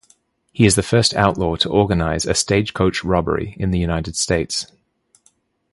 He 0.51 0.65
is 0.65 0.73
the 0.73 0.81
first 0.81 1.13
outlaw 1.13 1.57
to 1.57 1.69
organize 1.69 2.25
a 2.25 2.33
stagecoach 2.33 3.03
robbery 3.03 3.55
in 3.59 3.69
the 3.69 3.77
United 3.77 4.15
States. 4.15 4.65